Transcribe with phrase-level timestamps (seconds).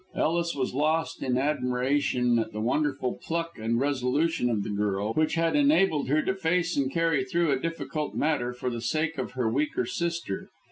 [0.15, 5.35] Ellis was lost in admiration at the wonderful pluck and resolution of the girl, which
[5.35, 9.33] had enabled her to face and carry through a difficult matter for the sake of
[9.33, 10.49] her weaker sister.